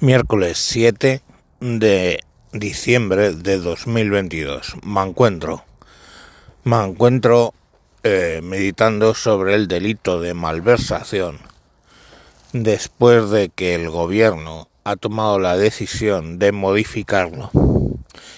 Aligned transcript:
Miércoles 0.00 0.58
7 0.58 1.22
de 1.58 2.20
diciembre 2.52 3.32
de 3.32 3.58
2022. 3.58 4.76
Me 4.84 5.02
encuentro. 5.02 5.64
Me 6.62 6.76
encuentro 6.84 7.52
eh, 8.04 8.38
meditando 8.40 9.12
sobre 9.14 9.56
el 9.56 9.66
delito 9.66 10.20
de 10.20 10.34
malversación 10.34 11.40
después 12.52 13.30
de 13.30 13.48
que 13.48 13.74
el 13.74 13.90
gobierno 13.90 14.68
ha 14.84 14.94
tomado 14.94 15.40
la 15.40 15.56
decisión 15.56 16.38
de 16.38 16.52
modificarlo. 16.52 17.50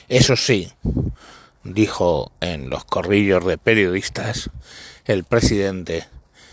Eso 0.08 0.36
sí, 0.36 0.72
dijo 1.62 2.32
en 2.40 2.70
los 2.70 2.86
corrillos 2.86 3.44
de 3.44 3.58
periodistas 3.58 4.48
el 5.04 5.24
presidente, 5.24 6.08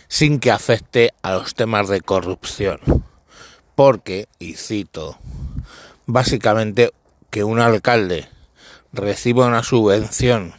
sin 0.09 0.41
que 0.41 0.51
afecte 0.51 1.13
a 1.21 1.31
los 1.31 1.55
temas 1.55 1.87
de 1.87 2.01
corrupción 2.01 2.81
porque, 3.77 4.27
y 4.39 4.55
cito, 4.55 5.19
básicamente 6.07 6.93
que 7.29 7.43
un 7.43 7.59
alcalde 7.59 8.27
reciba 8.91 9.45
una 9.45 9.61
subvención 9.61 10.55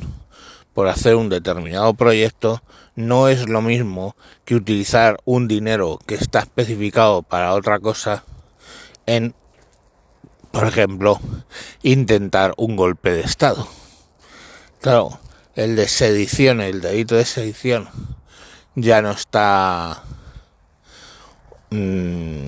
por 0.73 0.87
hacer 0.87 1.17
un 1.17 1.29
determinado 1.29 1.95
proyecto 1.95 2.63
no 2.95 3.27
es 3.27 3.49
lo 3.49 3.61
mismo 3.61 4.15
que 4.45 4.55
utilizar 4.55 5.19
un 5.25 5.49
dinero 5.49 5.99
que 6.07 6.15
está 6.15 6.39
especificado 6.39 7.23
para 7.23 7.55
otra 7.55 7.81
cosa 7.81 8.23
en, 9.07 9.35
por 10.53 10.69
ejemplo, 10.69 11.19
intentar 11.83 12.55
un 12.57 12.77
golpe 12.77 13.11
de 13.11 13.23
Estado. 13.23 13.67
Claro, 14.81 15.19
el 15.57 15.75
de 15.75 15.89
sedición, 15.89 16.61
el 16.61 16.81
delito 16.81 17.17
de 17.17 17.25
sedición, 17.25 17.89
ya 18.77 19.03
no 19.03 19.11
está 19.11 20.05
mmm, 21.71 22.48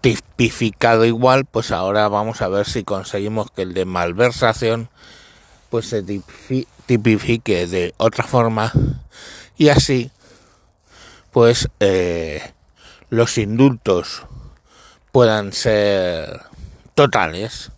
tipificado 0.00 1.04
igual, 1.04 1.44
pues 1.44 1.70
ahora 1.72 2.08
vamos 2.08 2.42
a 2.42 2.48
ver 2.48 2.66
si 2.66 2.84
conseguimos 2.84 3.50
que 3.50 3.62
el 3.62 3.74
de 3.74 3.84
malversación 3.84 4.88
pues 5.68 5.86
se 5.86 6.02
tipifique 6.02 7.66
de 7.66 7.94
otra 7.98 8.24
forma 8.24 8.72
y 9.56 9.68
así 9.68 10.10
pues 11.30 11.68
eh, 11.78 12.42
los 13.08 13.38
indultos 13.38 14.22
puedan 15.12 15.52
ser 15.52 16.42
totales, 16.94 17.70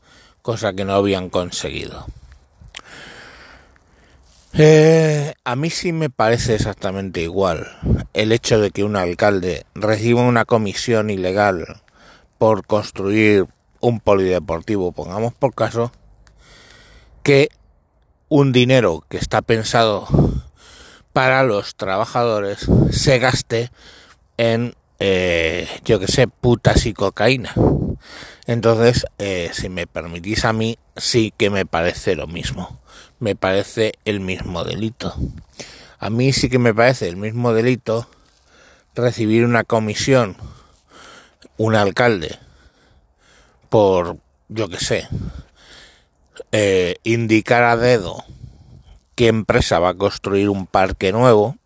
cosa 0.43 0.73
que 0.73 0.85
no 0.85 0.95
habían 0.95 1.29
conseguido. 1.29 2.07
Eh, 4.55 5.35
a 5.45 5.57
mí 5.57 5.71
sí 5.71 5.93
me 5.93 6.11
parece 6.11 6.55
exactamente 6.55 7.23
igual 7.23 7.79
el 8.13 8.33
hecho 8.33 8.61
de 8.61 8.71
que 8.71 8.85
un 8.85 8.97
alcalde 8.97 9.65
reciba 9.75 10.21
una 10.23 10.45
comisión 10.45 11.09
ilegal 11.09 11.81
por 12.43 12.67
construir 12.67 13.47
un 13.79 14.01
polideportivo, 14.01 14.91
pongamos 14.91 15.33
por 15.33 15.55
caso, 15.55 15.93
que 17.23 17.51
un 18.29 18.51
dinero 18.51 19.05
que 19.09 19.17
está 19.17 19.43
pensado 19.43 20.09
para 21.13 21.45
los 21.45 21.77
trabajadores 21.77 22.69
se 22.91 23.21
gaste 23.21 23.71
en, 24.39 24.75
eh, 24.99 25.69
yo 25.85 26.01
que 26.01 26.09
sé, 26.09 26.27
putas 26.27 26.85
y 26.87 26.95
cocaína. 26.95 27.55
Entonces, 28.49 29.07
eh, 29.19 29.51
si 29.53 29.69
me 29.69 29.87
permitís 29.87 30.45
a 30.45 30.53
mí, 30.53 30.79
sí 30.97 31.33
que 31.37 31.49
me 31.49 31.65
parece 31.65 32.17
lo 32.17 32.27
mismo. 32.27 32.81
Me 33.21 33.37
parece 33.37 33.93
el 34.05 34.19
mismo 34.19 34.65
delito. 34.65 35.15
A 36.01 36.11
mí 36.11 36.33
sí 36.33 36.49
que 36.49 36.59
me 36.59 36.75
parece 36.75 37.09
el 37.09 37.15
mismo 37.15 37.53
delito 37.55 38.09
recibir 38.97 39.45
una 39.45 39.63
comisión 39.63 40.37
un 41.57 41.75
alcalde 41.75 42.39
por, 43.69 44.19
yo 44.49 44.69
que 44.69 44.79
sé, 44.79 45.09
eh, 46.53 46.97
indicar 47.05 47.63
a 47.65 47.77
dedo 47.77 48.25
qué 49.15 49.29
empresa 49.29 49.79
va 49.79 49.91
a 49.91 49.95
construir 49.95 50.49
un 50.49 50.67
parque 50.67 51.13
nuevo, 51.13 51.57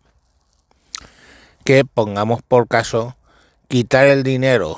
que 1.63 1.83
pongamos 1.83 2.41
por 2.41 2.67
caso 2.67 3.17
quitar 3.67 4.07
el 4.07 4.23
dinero 4.23 4.77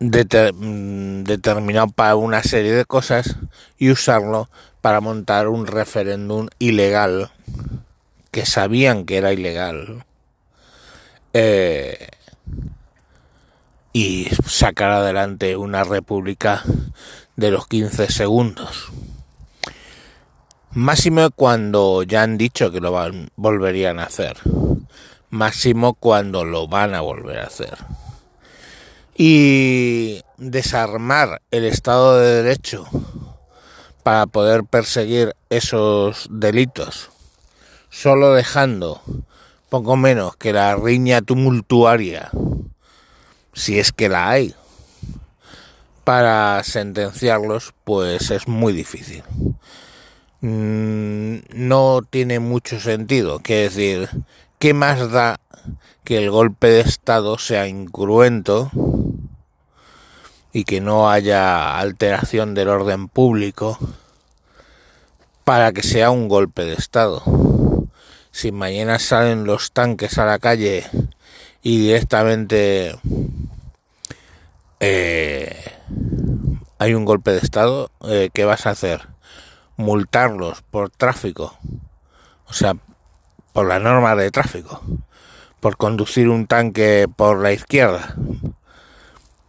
mm, 0.00 1.22
determinado 1.22 1.88
para 1.88 2.16
una 2.16 2.42
serie 2.42 2.72
de 2.72 2.84
cosas 2.84 3.36
y 3.78 3.90
usarlo 3.90 4.48
para 4.80 5.00
montar 5.00 5.46
un 5.46 5.66
referéndum 5.66 6.48
ilegal 6.58 7.30
que 8.32 8.46
sabían 8.46 9.04
que 9.04 9.18
era 9.18 9.32
ilegal. 9.32 10.04
Eh, 11.34 12.08
y 13.92 14.28
sacar 14.46 14.90
adelante 14.90 15.56
una 15.56 15.84
república 15.84 16.62
de 17.36 17.50
los 17.50 17.66
15 17.66 18.10
segundos. 18.10 18.90
Máximo 20.72 21.30
cuando 21.30 22.02
ya 22.02 22.22
han 22.22 22.38
dicho 22.38 22.70
que 22.72 22.80
lo 22.80 22.92
van, 22.92 23.28
volverían 23.36 23.98
a 23.98 24.04
hacer. 24.04 24.38
Máximo 25.28 25.94
cuando 25.94 26.44
lo 26.44 26.66
van 26.66 26.94
a 26.94 27.02
volver 27.02 27.40
a 27.40 27.46
hacer. 27.46 27.76
Y 29.14 30.22
desarmar 30.38 31.42
el 31.50 31.64
Estado 31.64 32.18
de 32.18 32.42
Derecho 32.42 32.86
para 34.02 34.26
poder 34.26 34.64
perseguir 34.64 35.36
esos 35.50 36.26
delitos, 36.30 37.10
solo 37.90 38.32
dejando 38.32 39.02
poco 39.68 39.96
menos 39.96 40.36
que 40.36 40.52
la 40.52 40.74
riña 40.76 41.20
tumultuaria 41.20 42.30
si 43.52 43.78
es 43.78 43.92
que 43.92 44.08
la 44.08 44.30
hay, 44.30 44.54
para 46.04 46.62
sentenciarlos, 46.64 47.74
pues 47.84 48.30
es 48.30 48.48
muy 48.48 48.72
difícil. 48.72 49.22
Mm, 50.40 51.36
no 51.54 52.00
tiene 52.08 52.40
mucho 52.40 52.80
sentido, 52.80 53.38
que 53.38 53.62
decir, 53.62 54.08
¿qué 54.58 54.74
más 54.74 55.10
da 55.12 55.38
que 56.04 56.18
el 56.18 56.30
golpe 56.30 56.68
de 56.68 56.80
Estado 56.80 57.38
sea 57.38 57.68
incruento 57.68 58.70
y 60.52 60.64
que 60.64 60.80
no 60.80 61.08
haya 61.10 61.78
alteración 61.78 62.54
del 62.54 62.68
orden 62.68 63.08
público 63.08 63.78
para 65.44 65.72
que 65.72 65.84
sea 65.84 66.10
un 66.10 66.26
golpe 66.26 66.64
de 66.64 66.74
Estado? 66.74 67.22
Si 68.32 68.50
mañana 68.50 68.98
salen 68.98 69.44
los 69.44 69.70
tanques 69.70 70.18
a 70.18 70.24
la 70.24 70.40
calle 70.40 70.84
y 71.62 71.78
directamente 71.78 72.96
eh, 74.84 75.56
hay 76.78 76.94
un 76.94 77.04
golpe 77.04 77.30
de 77.30 77.38
estado, 77.38 77.92
eh, 78.04 78.30
¿qué 78.34 78.44
vas 78.44 78.66
a 78.66 78.70
hacer? 78.70 79.06
Multarlos 79.76 80.62
por 80.62 80.90
tráfico, 80.90 81.56
o 82.46 82.52
sea, 82.52 82.76
por 83.52 83.68
la 83.68 83.78
norma 83.78 84.16
de 84.16 84.32
tráfico, 84.32 84.82
por 85.60 85.76
conducir 85.76 86.28
un 86.28 86.48
tanque 86.48 87.06
por 87.14 87.40
la 87.40 87.52
izquierda. 87.52 88.16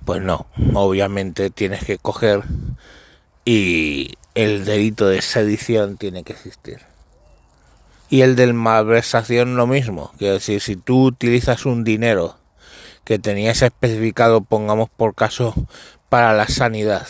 Pues 0.05 0.21
no, 0.21 0.45
obviamente 0.75 1.49
tienes 1.49 1.83
que 1.83 1.97
coger 1.97 2.43
y 3.43 4.13
el 4.35 4.65
delito 4.65 5.07
de 5.07 5.23
sedición 5.23 5.97
tiene 5.97 6.23
que 6.23 6.33
existir. 6.33 6.81
Y 8.07 8.21
el 8.21 8.35
del 8.35 8.53
malversación 8.53 9.55
lo 9.55 9.65
mismo, 9.65 10.11
quiero 10.19 10.35
decir, 10.35 10.61
si 10.61 10.75
tú 10.75 11.05
utilizas 11.05 11.65
un 11.65 11.83
dinero 11.83 12.35
que 13.03 13.19
tenías 13.19 13.61
especificado, 13.61 14.41
pongamos 14.41 14.89
por 14.89 15.15
caso, 15.15 15.53
para 16.09 16.33
la 16.33 16.47
sanidad. 16.47 17.07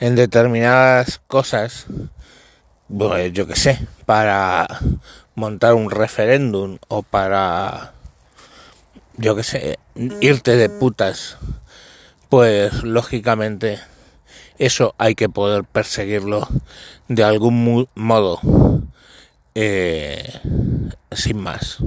En 0.00 0.14
determinadas 0.14 1.20
cosas, 1.26 1.86
pues 2.88 3.32
yo 3.32 3.46
que 3.46 3.56
sé, 3.56 3.86
para 4.06 4.66
montar 5.34 5.74
un 5.74 5.90
referéndum 5.90 6.78
o 6.88 7.02
para, 7.02 7.92
yo 9.16 9.36
que 9.36 9.42
sé, 9.42 9.78
irte 10.20 10.56
de 10.56 10.68
putas, 10.68 11.36
pues 12.28 12.82
lógicamente 12.82 13.80
eso 14.58 14.94
hay 14.98 15.14
que 15.14 15.28
poder 15.28 15.64
perseguirlo 15.64 16.48
de 17.08 17.24
algún 17.24 17.88
modo, 17.94 18.40
eh, 19.54 20.40
sin 21.12 21.38
más. 21.38 21.78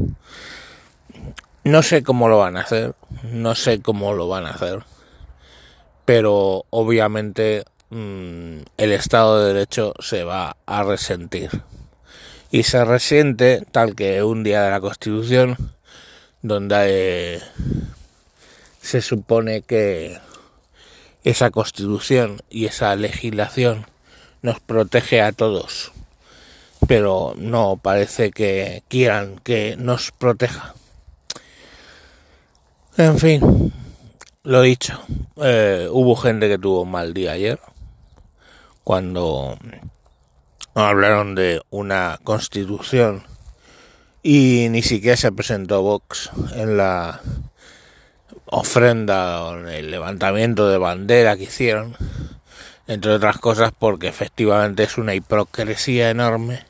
No 1.64 1.84
sé 1.84 2.02
cómo 2.02 2.28
lo 2.28 2.40
van 2.40 2.58
a 2.58 2.62
hacer, 2.62 2.96
no 3.22 3.54
sé 3.54 3.84
cómo 3.84 4.14
lo 4.14 4.28
van 4.28 4.48
a 4.48 4.50
hacer, 4.50 4.80
pero 6.06 6.66
obviamente 6.72 7.66
mm, 7.92 8.62
el 8.78 8.92
Estado 8.92 9.40
de 9.40 9.54
Derecho 9.54 9.94
se 10.00 10.24
va 10.24 10.58
a 10.66 10.84
resentir. 10.84 11.52
Y 12.50 12.64
se 12.64 12.84
resiente 12.84 13.64
tal 13.72 13.96
que 13.96 14.24
un 14.24 14.42
día 14.44 14.64
de 14.64 14.72
la 14.72 14.82
Constitución, 14.82 15.56
donde 16.42 17.44
se 18.82 19.02
supone 19.04 19.62
que 19.62 20.18
esa 21.24 21.52
Constitución 21.52 22.42
y 22.50 22.66
esa 22.66 22.96
legislación 22.96 23.86
nos 24.42 24.60
protege 24.62 25.22
a 25.22 25.32
todos, 25.32 25.92
pero 26.88 27.36
no 27.38 27.80
parece 27.80 28.32
que 28.32 28.82
quieran 28.88 29.40
que 29.44 29.76
nos 29.78 30.12
proteja. 30.12 30.74
En 32.98 33.18
fin, 33.18 33.72
lo 34.44 34.62
dicho, 34.62 35.00
eh, 35.38 35.88
hubo 35.90 36.18
gente 36.18 36.50
que 36.50 36.58
tuvo 36.58 36.82
un 36.82 36.92
mal 36.92 37.14
día 37.14 37.32
ayer 37.32 37.58
cuando 38.84 39.58
hablaron 40.74 41.34
de 41.34 41.62
una 41.70 42.20
constitución 42.22 43.24
y 44.24 44.68
ni 44.72 44.82
siquiera 44.82 45.16
se 45.16 45.32
presentó 45.32 45.82
Vox 45.82 46.32
en 46.54 46.76
la 46.76 47.22
ofrenda 48.46 49.42
o 49.46 49.58
en 49.58 49.70
el 49.70 49.90
levantamiento 49.90 50.68
de 50.68 50.78
bandera 50.78 51.38
que 51.38 51.44
hicieron, 51.44 51.96
entre 52.88 53.14
otras 53.14 53.38
cosas 53.38 53.72
porque 53.78 54.10
efectivamente 54.10 54.84
es 54.84 54.98
una 54.98 55.16
hipocresía 55.16 56.10
enorme 56.10 56.66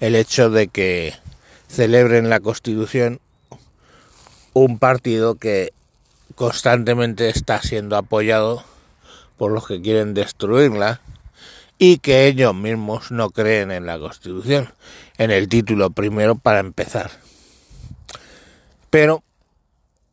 el 0.00 0.16
hecho 0.16 0.50
de 0.50 0.68
que 0.68 1.14
celebren 1.66 2.28
la 2.28 2.40
constitución 2.40 3.20
un 4.52 4.78
partido 4.78 5.36
que 5.36 5.72
constantemente 6.34 7.28
está 7.28 7.60
siendo 7.62 7.96
apoyado 7.96 8.64
por 9.36 9.52
los 9.52 9.66
que 9.66 9.80
quieren 9.80 10.14
destruirla 10.14 11.00
y 11.78 11.98
que 11.98 12.26
ellos 12.26 12.54
mismos 12.54 13.10
no 13.10 13.30
creen 13.30 13.70
en 13.70 13.86
la 13.86 13.98
Constitución, 13.98 14.72
en 15.18 15.30
el 15.30 15.48
título 15.48 15.90
primero 15.90 16.34
para 16.34 16.60
empezar. 16.60 17.10
Pero 18.90 19.22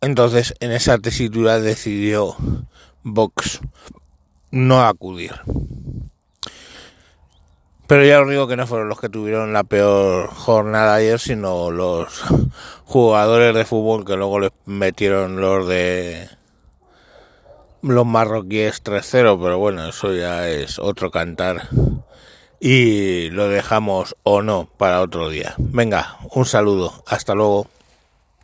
entonces 0.02 0.54
en 0.60 0.72
esa 0.72 0.98
tesitura 1.00 1.60
decidió 1.60 2.38
Vox 3.04 3.60
no 4.52 4.82
acudir. 4.86 5.34
Pero 7.88 8.04
ya 8.04 8.20
os 8.20 8.30
digo 8.30 8.48
que 8.48 8.58
no 8.58 8.68
fueron 8.68 8.90
los 8.90 9.00
que 9.00 9.08
tuvieron 9.08 9.54
la 9.54 9.64
peor 9.64 10.28
jornada 10.28 10.96
ayer, 10.96 11.20
sino 11.20 11.72
los 11.72 12.22
jugadores 12.84 13.56
de 13.56 13.64
fútbol 13.64 14.04
que 14.04 14.18
luego 14.18 14.40
les 14.42 14.52
metieron 14.66 15.40
los 15.40 15.66
de 15.68 16.28
los 17.82 18.06
marroquíes 18.06 18.84
3-0, 18.84 19.40
pero 19.42 19.58
bueno, 19.58 19.88
eso 19.88 20.14
ya 20.14 20.50
es 20.50 20.80
otro 20.80 21.12
cantar. 21.12 21.70
Y 22.60 23.30
lo 23.30 23.48
dejamos 23.48 24.18
o 24.24 24.42
no 24.42 24.68
para 24.78 25.02
otro 25.02 25.30
día. 25.30 25.56
Venga, 25.58 26.18
un 26.32 26.46
saludo, 26.46 27.04
hasta 27.08 27.36
luego. 27.36 27.68